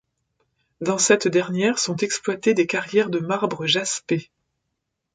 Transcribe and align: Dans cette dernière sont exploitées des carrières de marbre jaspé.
Dans 0.83 0.97
cette 0.97 1.27
dernière 1.27 1.77
sont 1.77 1.97
exploitées 1.97 2.55
des 2.55 2.65
carrières 2.65 3.11
de 3.11 3.19
marbre 3.19 3.67
jaspé. 3.67 4.31